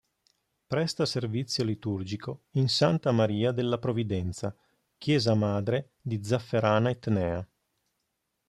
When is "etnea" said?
6.89-7.47